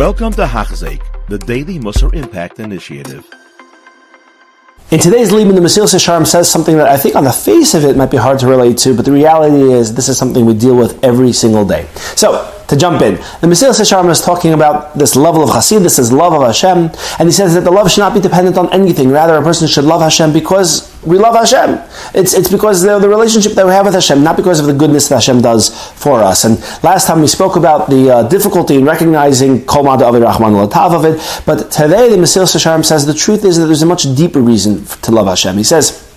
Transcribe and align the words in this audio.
Welcome 0.00 0.32
to 0.32 0.46
Hachzik, 0.46 1.02
the 1.28 1.36
Daily 1.36 1.78
Musar 1.78 2.14
Impact 2.14 2.58
Initiative. 2.58 3.28
In 4.90 4.98
today's 4.98 5.30
Liban, 5.30 5.54
the 5.54 5.60
Mesilas 5.60 5.92
Yesharim 5.92 6.26
says 6.26 6.50
something 6.50 6.78
that 6.78 6.88
I 6.88 6.96
think 6.96 7.16
on 7.16 7.24
the 7.24 7.32
face 7.32 7.74
of 7.74 7.84
it 7.84 7.98
might 7.98 8.10
be 8.10 8.16
hard 8.16 8.38
to 8.38 8.46
relate 8.46 8.78
to, 8.78 8.96
but 8.96 9.04
the 9.04 9.12
reality 9.12 9.60
is 9.60 9.94
this 9.94 10.08
is 10.08 10.16
something 10.16 10.46
we 10.46 10.54
deal 10.54 10.74
with 10.74 11.04
every 11.04 11.34
single 11.34 11.66
day. 11.66 11.86
So, 12.16 12.50
to 12.70 12.76
jump 12.76 13.02
in. 13.02 13.16
The 13.42 13.48
Mesilas 13.48 13.80
Yesharim 13.80 14.08
is 14.10 14.20
talking 14.20 14.52
about 14.52 14.94
this 14.94 15.16
level 15.16 15.42
of 15.42 15.50
chassid, 15.50 15.82
this 15.82 15.98
is 15.98 16.12
love 16.12 16.32
of 16.32 16.42
Hashem, 16.42 16.90
and 17.18 17.28
he 17.28 17.32
says 17.32 17.54
that 17.54 17.62
the 17.62 17.70
love 17.70 17.90
should 17.90 18.00
not 18.00 18.14
be 18.14 18.20
dependent 18.20 18.56
on 18.56 18.72
anything. 18.72 19.10
Rather, 19.10 19.34
a 19.34 19.42
person 19.42 19.66
should 19.66 19.84
love 19.84 20.00
Hashem 20.00 20.32
because 20.32 20.88
we 21.04 21.18
love 21.18 21.34
Hashem. 21.34 21.80
It's, 22.14 22.32
it's 22.32 22.48
because 22.48 22.84
of 22.84 23.02
the 23.02 23.08
relationship 23.08 23.52
that 23.52 23.66
we 23.66 23.72
have 23.72 23.86
with 23.86 23.94
Hashem, 23.94 24.22
not 24.22 24.36
because 24.36 24.60
of 24.60 24.66
the 24.66 24.72
goodness 24.72 25.08
that 25.08 25.16
Hashem 25.16 25.42
does 25.42 25.68
for 25.92 26.22
us. 26.22 26.44
And 26.44 26.58
last 26.84 27.06
time 27.06 27.20
we 27.20 27.26
spoke 27.26 27.56
about 27.56 27.90
the 27.90 28.10
uh, 28.10 28.28
difficulty 28.28 28.76
in 28.76 28.84
recognizing 28.84 29.66
Kol 29.66 29.82
Mada 29.82 30.06
Avid 30.06 30.22
Rahman 30.22 30.52
Latav 30.52 30.94
of 30.94 31.04
it, 31.04 31.42
but 31.44 31.70
today 31.72 32.08
the 32.08 32.16
Mesilas 32.16 32.54
Yesharim 32.54 32.84
says 32.84 33.04
the 33.04 33.14
truth 33.14 33.44
is 33.44 33.56
that 33.58 33.66
there's 33.66 33.82
a 33.82 33.86
much 33.86 34.14
deeper 34.14 34.40
reason 34.40 34.84
to 35.02 35.10
love 35.10 35.26
Hashem. 35.26 35.56
He 35.56 35.64
says, 35.64 36.09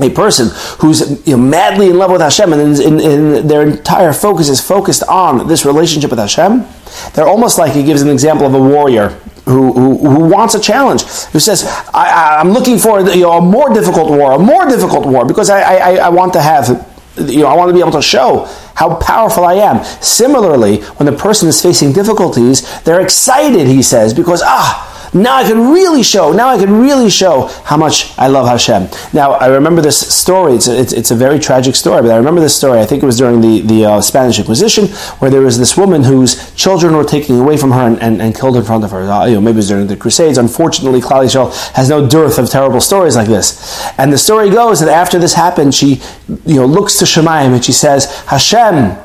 a 0.00 0.10
person 0.10 0.48
who's 0.80 1.26
you 1.26 1.36
know, 1.36 1.42
madly 1.42 1.88
in 1.88 1.98
love 1.98 2.10
with 2.10 2.20
Hashem 2.20 2.52
and 2.52 2.78
in, 2.78 2.82
in, 2.82 3.00
in 3.00 3.48
their 3.48 3.62
entire 3.62 4.12
focus 4.12 4.48
is 4.48 4.60
focused 4.60 5.02
on 5.04 5.48
this 5.48 5.64
relationship 5.64 6.10
with 6.10 6.18
Hashem, 6.18 6.66
they're 7.14 7.26
almost 7.26 7.58
like 7.58 7.72
he 7.72 7.82
gives 7.82 8.02
an 8.02 8.10
example 8.10 8.46
of 8.46 8.54
a 8.54 8.60
warrior 8.60 9.08
who, 9.46 9.72
who, 9.72 10.08
who 10.08 10.28
wants 10.28 10.54
a 10.54 10.60
challenge, 10.60 11.04
who 11.04 11.38
says, 11.38 11.64
I, 11.94 12.40
am 12.40 12.50
looking 12.50 12.78
for 12.78 13.00
you 13.00 13.22
know, 13.22 13.32
a 13.32 13.40
more 13.40 13.72
difficult 13.72 14.10
war, 14.10 14.32
a 14.32 14.38
more 14.38 14.68
difficult 14.68 15.06
war, 15.06 15.24
because 15.24 15.48
I, 15.50 15.60
I, 15.60 15.94
I 15.96 16.08
want 16.08 16.32
to 16.32 16.42
have, 16.42 16.68
you 17.16 17.40
know, 17.40 17.46
I 17.46 17.54
want 17.54 17.68
to 17.68 17.72
be 17.72 17.80
able 17.80 17.92
to 17.92 18.02
show 18.02 18.46
how 18.74 18.96
powerful 18.96 19.44
I 19.44 19.54
am. 19.54 19.84
Similarly, 20.02 20.82
when 20.98 21.06
the 21.06 21.16
person 21.16 21.48
is 21.48 21.62
facing 21.62 21.92
difficulties, 21.92 22.82
they're 22.82 23.00
excited, 23.00 23.68
he 23.68 23.82
says, 23.82 24.12
because, 24.12 24.42
ah, 24.44 24.92
now 25.14 25.36
I 25.36 25.44
can 25.44 25.72
really 25.72 26.02
show, 26.02 26.32
now 26.32 26.48
I 26.48 26.58
can 26.58 26.80
really 26.80 27.10
show 27.10 27.48
how 27.64 27.76
much 27.76 28.16
I 28.18 28.28
love 28.28 28.46
Hashem. 28.46 28.88
Now, 29.12 29.32
I 29.32 29.46
remember 29.46 29.82
this 29.82 29.98
story, 29.98 30.54
it's 30.54 30.68
a, 30.68 30.78
it's, 30.78 30.92
it's 30.92 31.10
a 31.10 31.14
very 31.14 31.38
tragic 31.38 31.74
story, 31.74 32.02
but 32.02 32.10
I 32.10 32.16
remember 32.16 32.40
this 32.40 32.56
story, 32.56 32.80
I 32.80 32.86
think 32.86 33.02
it 33.02 33.06
was 33.06 33.18
during 33.18 33.40
the, 33.40 33.60
the 33.60 33.84
uh, 33.84 34.00
Spanish 34.00 34.38
Inquisition, 34.38 34.88
where 35.18 35.30
there 35.30 35.40
was 35.40 35.58
this 35.58 35.76
woman 35.76 36.02
whose 36.02 36.54
children 36.54 36.96
were 36.96 37.04
taken 37.04 37.38
away 37.40 37.56
from 37.56 37.70
her 37.72 37.86
and, 37.86 38.00
and, 38.02 38.20
and 38.20 38.34
killed 38.34 38.56
in 38.56 38.64
front 38.64 38.84
of 38.84 38.90
her. 38.90 39.02
Uh, 39.10 39.26
you 39.26 39.34
know, 39.34 39.40
maybe 39.40 39.54
it 39.54 39.56
was 39.56 39.68
during 39.68 39.86
the 39.86 39.96
Crusades. 39.96 40.38
Unfortunately, 40.38 41.00
Klal 41.00 41.24
Yisrael 41.24 41.52
has 41.72 41.88
no 41.88 42.08
dearth 42.08 42.38
of 42.38 42.48
terrible 42.50 42.80
stories 42.80 43.16
like 43.16 43.28
this. 43.28 43.88
And 43.98 44.12
the 44.12 44.18
story 44.18 44.50
goes 44.50 44.80
that 44.80 44.88
after 44.88 45.18
this 45.18 45.34
happened, 45.34 45.74
she 45.74 46.00
you 46.44 46.56
know, 46.56 46.66
looks 46.66 46.98
to 46.98 47.04
Shamayim 47.04 47.54
and 47.54 47.64
she 47.64 47.72
says, 47.72 48.06
Hashem, 48.26 48.96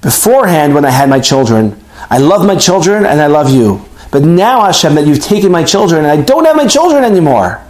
beforehand 0.00 0.74
when 0.74 0.84
I 0.84 0.90
had 0.90 1.08
my 1.08 1.20
children, 1.20 1.78
I 2.10 2.18
love 2.18 2.46
my 2.46 2.56
children 2.56 3.04
and 3.04 3.20
I 3.20 3.26
love 3.26 3.50
you. 3.50 3.87
But 4.10 4.22
now, 4.22 4.64
Hashem, 4.64 4.94
that 4.94 5.06
you've 5.06 5.22
taken 5.22 5.52
my 5.52 5.64
children 5.64 6.04
and 6.04 6.20
I 6.20 6.22
don't 6.24 6.44
have 6.44 6.56
my 6.56 6.66
children 6.66 7.04
anymore, 7.04 7.64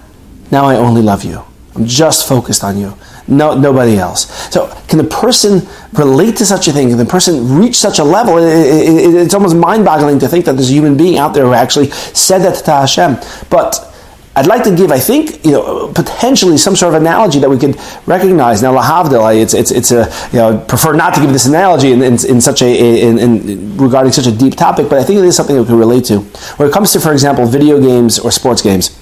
now 0.50 0.64
I 0.64 0.76
only 0.76 1.02
love 1.02 1.24
you. 1.24 1.44
I'm 1.74 1.86
just 1.86 2.28
focused 2.28 2.64
on 2.64 2.78
you. 2.78 2.94
No, 3.28 3.56
nobody 3.58 3.98
else. 3.98 4.50
So, 4.52 4.68
can 4.88 4.98
the 4.98 5.04
person 5.04 5.68
relate 5.92 6.36
to 6.36 6.46
such 6.46 6.66
a 6.66 6.72
thing? 6.72 6.88
Can 6.88 6.98
the 6.98 7.04
person 7.04 7.58
reach 7.58 7.76
such 7.76 7.98
a 7.98 8.04
level? 8.04 8.38
It, 8.38 8.48
it, 8.48 8.88
it, 8.88 9.14
it's 9.14 9.34
almost 9.34 9.54
mind-boggling 9.54 10.18
to 10.20 10.28
think 10.28 10.46
that 10.46 10.52
there's 10.52 10.70
a 10.70 10.72
human 10.72 10.96
being 10.96 11.18
out 11.18 11.34
there 11.34 11.44
who 11.44 11.52
actually 11.52 11.90
said 11.90 12.38
that 12.38 12.64
to 12.64 12.70
Hashem. 12.70 13.18
But 13.50 13.84
I'd 14.38 14.46
like 14.46 14.62
to 14.64 14.74
give, 14.74 14.92
I 14.92 15.00
think, 15.00 15.44
you 15.44 15.50
know, 15.50 15.92
potentially 15.92 16.56
some 16.58 16.76
sort 16.76 16.94
of 16.94 17.00
analogy 17.00 17.40
that 17.40 17.50
we 17.50 17.58
could 17.58 17.76
recognize. 18.06 18.62
Now, 18.62 18.72
lahavdil, 18.72 19.42
it's 19.42 19.52
it's 19.52 19.72
it's 19.72 19.90
a 19.90 20.08
you 20.30 20.38
know, 20.38 20.60
I 20.60 20.64
prefer 20.64 20.94
not 20.94 21.12
to 21.14 21.20
give 21.20 21.32
this 21.32 21.46
analogy 21.46 21.90
in, 21.90 22.02
in, 22.02 22.12
in 22.24 22.40
such 22.40 22.62
a 22.62 22.70
in, 22.70 23.18
in, 23.18 23.76
regarding 23.76 24.12
such 24.12 24.26
a 24.26 24.32
deep 24.32 24.54
topic, 24.54 24.88
but 24.88 24.98
I 24.98 25.02
think 25.02 25.18
it 25.18 25.24
is 25.24 25.34
something 25.34 25.56
that 25.56 25.62
we 25.62 25.66
can 25.66 25.76
relate 25.76 26.04
to. 26.04 26.20
When 26.56 26.68
it 26.68 26.72
comes 26.72 26.92
to, 26.92 27.00
for 27.00 27.12
example, 27.12 27.46
video 27.46 27.80
games 27.80 28.20
or 28.20 28.30
sports 28.30 28.62
games 28.62 28.96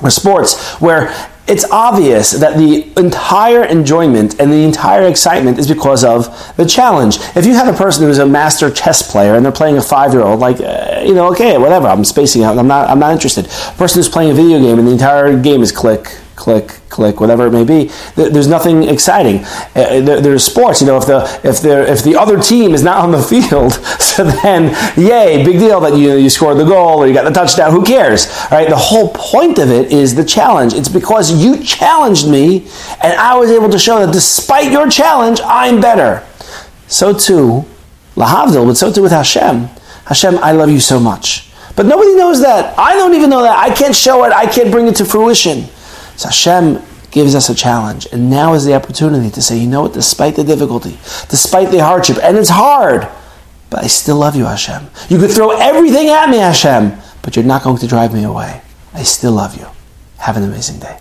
or 0.00 0.10
sports, 0.10 0.80
where 0.80 1.12
it's 1.52 1.64
obvious 1.70 2.30
that 2.30 2.56
the 2.56 2.90
entire 2.98 3.62
enjoyment 3.64 4.40
and 4.40 4.50
the 4.50 4.64
entire 4.64 5.06
excitement 5.06 5.58
is 5.58 5.68
because 5.68 6.02
of 6.02 6.26
the 6.56 6.64
challenge. 6.64 7.18
If 7.36 7.44
you 7.44 7.52
have 7.52 7.72
a 7.72 7.76
person 7.76 8.06
who's 8.06 8.18
a 8.18 8.26
master 8.26 8.70
chess 8.70 9.08
player 9.12 9.34
and 9.34 9.44
they're 9.44 9.52
playing 9.52 9.76
a 9.76 9.82
five-year-old, 9.82 10.40
like 10.40 10.60
uh, 10.60 11.02
you 11.04 11.12
know, 11.12 11.30
okay, 11.32 11.58
whatever, 11.58 11.88
I'm 11.88 12.04
spacing 12.04 12.42
out. 12.42 12.56
I'm 12.56 12.66
not. 12.66 12.88
I'm 12.88 12.98
not 12.98 13.12
interested. 13.12 13.44
A 13.44 13.76
person 13.76 13.98
who's 13.98 14.08
playing 14.08 14.30
a 14.30 14.34
video 14.34 14.58
game 14.60 14.78
and 14.78 14.88
the 14.88 14.92
entire 14.92 15.38
game 15.38 15.60
is 15.60 15.70
click, 15.70 16.18
click, 16.42 16.80
click, 16.88 17.20
whatever 17.20 17.46
it 17.46 17.52
may 17.52 17.62
be. 17.62 17.88
There's 18.16 18.48
nothing 18.48 18.82
exciting. 18.82 19.44
Uh, 19.76 20.00
there's 20.00 20.44
sports, 20.44 20.80
you 20.80 20.88
know. 20.88 20.96
If 20.96 21.06
the 21.06 21.22
if 21.44 21.62
the 21.62 21.88
if 21.88 22.02
the 22.02 22.16
other 22.16 22.36
team 22.40 22.74
is 22.74 22.82
not 22.82 22.98
on 22.98 23.12
the 23.12 23.22
field, 23.32 23.72
so 24.00 24.24
then 24.24 24.74
yay, 24.96 25.44
big 25.44 25.60
deal 25.60 25.78
that 25.80 25.96
you 25.96 26.16
you 26.16 26.28
scored 26.28 26.58
the 26.58 26.64
goal 26.64 26.98
or 26.98 27.06
you 27.06 27.14
got 27.14 27.22
the 27.22 27.30
touchdown. 27.30 27.70
Who 27.70 27.84
cares, 27.84 28.26
right? 28.50 28.68
The 28.68 28.76
whole 28.76 29.10
point 29.14 29.58
of 29.58 29.70
it 29.70 29.92
is 29.92 30.16
the 30.16 30.24
challenge. 30.24 30.74
It's 30.74 30.88
because 30.88 31.30
you 31.30 31.62
challenged 31.62 32.28
me, 32.28 32.66
and 33.00 33.12
I 33.14 33.36
was 33.36 33.52
able 33.52 33.70
to 33.70 33.78
show 33.78 34.04
that 34.04 34.12
despite 34.12 34.72
your 34.72 34.90
challenge, 34.90 35.40
I'm 35.44 35.80
better. 35.80 36.26
So 36.88 37.16
too, 37.16 37.64
lahavdil, 38.16 38.66
but 38.66 38.76
so 38.76 38.92
too 38.92 39.02
with 39.02 39.12
Hashem. 39.12 39.68
Hashem, 40.06 40.38
I 40.38 40.50
love 40.50 40.70
you 40.70 40.80
so 40.80 40.98
much. 40.98 41.52
But 41.76 41.86
nobody 41.86 42.16
knows 42.16 42.40
that. 42.42 42.76
I 42.76 42.94
don't 42.94 43.14
even 43.14 43.30
know 43.30 43.42
that. 43.42 43.56
I 43.56 43.72
can't 43.72 43.94
show 43.94 44.24
it. 44.24 44.32
I 44.32 44.46
can't 44.46 44.72
bring 44.72 44.88
it 44.88 44.96
to 44.96 45.04
fruition. 45.04 45.68
So 46.22 46.28
Hashem 46.28 46.80
gives 47.10 47.34
us 47.34 47.48
a 47.48 47.54
challenge. 47.54 48.06
And 48.12 48.30
now 48.30 48.54
is 48.54 48.64
the 48.64 48.74
opportunity 48.74 49.28
to 49.30 49.42
say, 49.42 49.58
you 49.58 49.66
know 49.66 49.82
what, 49.82 49.92
despite 49.92 50.36
the 50.36 50.44
difficulty, 50.44 50.92
despite 51.28 51.72
the 51.72 51.82
hardship, 51.82 52.18
and 52.22 52.36
it's 52.36 52.48
hard, 52.48 53.08
but 53.70 53.82
I 53.82 53.88
still 53.88 54.18
love 54.18 54.36
you, 54.36 54.44
Hashem. 54.44 54.86
You 55.08 55.18
could 55.18 55.32
throw 55.32 55.50
everything 55.50 56.10
at 56.10 56.30
me, 56.30 56.36
Hashem, 56.36 56.92
but 57.22 57.34
you're 57.34 57.44
not 57.44 57.64
going 57.64 57.78
to 57.78 57.88
drive 57.88 58.14
me 58.14 58.22
away. 58.22 58.62
I 58.94 59.02
still 59.02 59.32
love 59.32 59.56
you. 59.56 59.66
Have 60.18 60.36
an 60.36 60.44
amazing 60.44 60.78
day. 60.78 61.00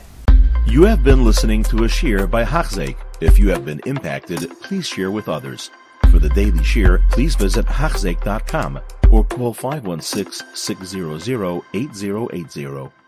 You 0.65 0.85
have 0.85 1.03
been 1.03 1.23
listening 1.23 1.61
to 1.65 1.83
a 1.83 1.87
shiur 1.87 2.27
by 2.27 2.43
Hachzeik. 2.43 2.97
If 3.19 3.37
you 3.37 3.49
have 3.49 3.63
been 3.63 3.81
impacted, 3.85 4.49
please 4.61 4.87
share 4.87 5.11
with 5.11 5.29
others. 5.29 5.69
For 6.09 6.17
the 6.17 6.29
daily 6.29 6.61
shiur, 6.61 7.07
please 7.11 7.35
visit 7.35 7.67
Hachzeik.com 7.67 8.79
or 9.11 9.23
call 9.25 9.53
516 9.53 10.47
600 10.55 11.61
8080. 11.75 13.00